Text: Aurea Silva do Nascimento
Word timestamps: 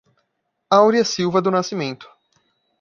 Aurea 0.71 1.05
Silva 1.05 1.43
do 1.43 1.51
Nascimento 1.51 2.09